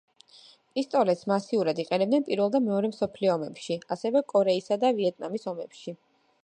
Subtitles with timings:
[0.77, 5.97] პისტოლეტს მასიურად იყენებდნენ პირველ და მეორე მსოფლიო ომებში, ასევე კორეისა და ვიეტნამის ომში.